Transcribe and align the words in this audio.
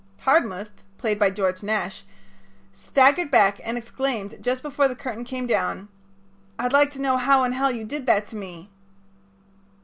Hardmuth, 0.21 0.71
played 0.97 1.19
by 1.19 1.29
George 1.29 1.61
Nash, 1.61 2.05
staggered 2.73 3.29
back 3.29 3.61
and 3.63 3.77
exclaimed, 3.77 4.39
just 4.41 4.63
before 4.63 4.87
the 4.87 4.95
curtain 4.95 5.23
came 5.23 5.45
down: 5.45 5.89
"I'd 6.57 6.73
like 6.73 6.89
to 6.93 7.01
know 7.01 7.17
how 7.17 7.43
in 7.43 7.51
Hell 7.51 7.69
you 7.69 7.85
did 7.85 8.07
that 8.07 8.25
to 8.29 8.35
me." 8.35 8.71